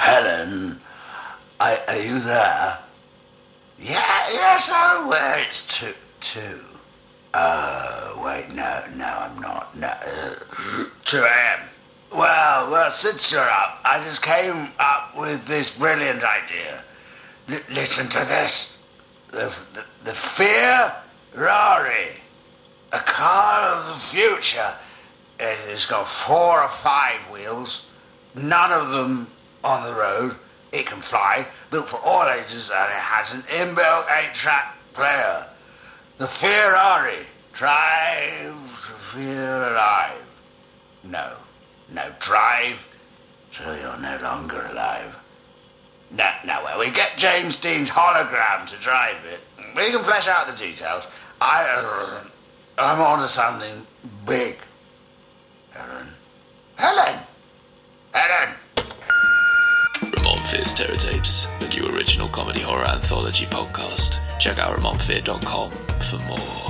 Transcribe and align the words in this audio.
Helen, 0.00 0.80
are, 1.60 1.78
are 1.86 1.98
you 1.98 2.20
there? 2.20 2.78
Yeah, 3.78 4.30
yes, 4.32 4.70
I'm 4.72 5.08
where 5.08 5.38
it's 5.40 5.62
two, 5.68 5.92
two. 6.22 6.58
Uh, 7.34 8.14
wait, 8.16 8.48
no, 8.48 8.82
no, 8.96 9.04
I'm 9.04 9.38
not. 9.38 9.76
No, 9.76 9.88
uh, 9.88 10.84
2 11.04 11.18
a.m. 11.18 11.60
Well, 12.12 12.70
well, 12.70 12.90
since 12.90 13.30
you're 13.30 13.42
up, 13.42 13.78
I 13.84 14.02
just 14.02 14.22
came 14.22 14.68
up 14.78 15.18
with 15.18 15.44
this 15.44 15.68
brilliant 15.68 16.24
idea. 16.24 16.82
L- 17.50 17.60
listen 17.70 18.08
to 18.08 18.20
this. 18.20 18.78
The, 19.32 19.52
the, 19.74 19.84
the 20.04 20.14
Ferrari, 20.14 22.08
a 22.90 22.98
car 23.00 23.74
of 23.74 23.86
the 23.86 24.00
future. 24.06 24.72
It 25.38 25.58
has 25.68 25.84
got 25.84 26.08
four 26.08 26.62
or 26.62 26.70
five 26.70 27.20
wheels, 27.30 27.86
none 28.34 28.72
of 28.72 28.88
them 28.88 29.26
on 29.62 29.84
the 29.86 29.94
road. 29.94 30.36
It 30.72 30.86
can 30.86 31.00
fly, 31.00 31.46
built 31.70 31.88
for 31.88 31.98
all 31.98 32.28
ages, 32.28 32.70
and 32.72 32.90
it 32.90 33.02
has 33.02 33.34
an 33.34 33.42
inbuilt 33.42 34.06
eight-track 34.18 34.76
player. 34.92 35.44
The 36.18 36.26
Ferrari. 36.26 37.26
Drive 37.52 38.54
to 38.86 38.92
feel 39.12 39.72
alive. 39.72 40.22
No, 41.04 41.32
no, 41.92 42.10
drive 42.20 42.78
so 43.56 43.74
you're 43.74 43.98
no 43.98 44.18
longer 44.22 44.66
alive. 44.70 45.16
Now, 46.10 46.34
now, 46.44 46.64
well, 46.64 46.78
we 46.78 46.90
get 46.90 47.16
James 47.16 47.56
Dean's 47.56 47.90
hologram 47.90 48.66
to 48.68 48.76
drive 48.76 49.24
it. 49.26 49.40
We 49.76 49.90
can 49.90 50.02
flesh 50.02 50.26
out 50.26 50.46
the 50.46 50.56
details. 50.56 51.04
I, 51.40 51.64
uh, 51.64 52.24
I'm 52.78 53.00
on 53.00 53.20
to 53.20 53.28
something 53.28 53.86
big. 54.26 54.56
Helen. 55.72 56.08
Helen! 56.76 57.20
Helen! 58.12 58.54
Tapes, 60.74 61.46
the 61.58 61.68
new 61.68 61.86
original 61.88 62.28
comedy 62.28 62.60
horror 62.60 62.86
anthology 62.86 63.46
podcast. 63.46 64.18
Check 64.38 64.58
out 64.58 64.76
RamonFear.com 64.76 65.70
for 65.70 66.18
more. 66.18 66.69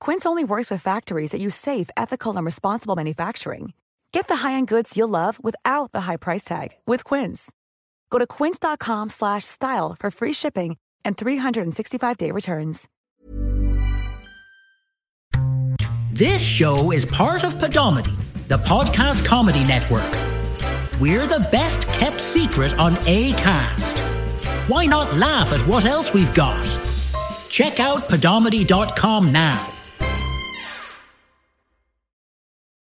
Quince 0.00 0.26
only 0.26 0.44
works 0.44 0.70
with 0.70 0.82
factories 0.82 1.30
that 1.30 1.40
use 1.40 1.54
safe, 1.54 1.88
ethical, 1.96 2.36
and 2.36 2.44
responsible 2.44 2.94
manufacturing. 2.94 3.72
Get 4.12 4.28
the 4.28 4.36
high-end 4.36 4.68
goods 4.68 4.96
you'll 4.96 5.08
love 5.08 5.42
without 5.42 5.92
the 5.92 6.02
high 6.02 6.18
price 6.18 6.44
tag 6.44 6.68
with 6.86 7.04
Quince. 7.04 7.50
Go 8.10 8.18
to 8.18 8.26
quince.com/style 8.26 9.96
for 9.98 10.10
free 10.10 10.32
shipping 10.32 10.76
and 11.04 11.16
365-day 11.16 12.32
returns. 12.32 12.88
This 16.10 16.42
show 16.42 16.90
is 16.90 17.06
part 17.06 17.44
of 17.44 17.54
Podomedy, 17.54 18.16
the 18.48 18.58
podcast 18.58 19.24
comedy 19.24 19.64
network. 19.64 20.10
We're 21.00 21.28
the 21.28 21.46
best 21.52 21.86
kept 21.92 22.20
secret 22.20 22.76
on 22.76 22.94
Acast. 23.06 23.96
Why 24.68 24.84
not 24.86 25.14
laugh 25.14 25.52
at 25.52 25.60
what 25.68 25.84
else 25.84 26.12
we've 26.12 26.34
got? 26.34 26.64
Check 27.48 27.78
out 27.78 28.08
podomedy.com 28.08 29.30
now. 29.30 29.77